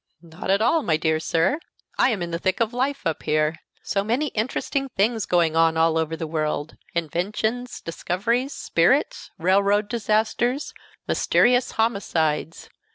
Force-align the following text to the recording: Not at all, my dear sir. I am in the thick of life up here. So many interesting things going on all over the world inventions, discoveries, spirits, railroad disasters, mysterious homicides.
Not 0.23 0.49
at 0.49 0.63
all, 0.63 0.81
my 0.81 0.97
dear 0.97 1.19
sir. 1.19 1.59
I 1.95 2.09
am 2.09 2.23
in 2.23 2.31
the 2.31 2.39
thick 2.39 2.59
of 2.59 2.73
life 2.73 3.05
up 3.05 3.21
here. 3.21 3.57
So 3.83 4.03
many 4.03 4.29
interesting 4.29 4.89
things 4.89 5.27
going 5.27 5.55
on 5.55 5.77
all 5.77 5.95
over 5.95 6.17
the 6.17 6.25
world 6.25 6.75
inventions, 6.95 7.79
discoveries, 7.81 8.51
spirits, 8.55 9.29
railroad 9.37 9.89
disasters, 9.89 10.73
mysterious 11.07 11.73
homicides. 11.73 12.67